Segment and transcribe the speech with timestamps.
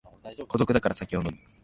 [0.47, 1.37] 孤独だから酒を飲む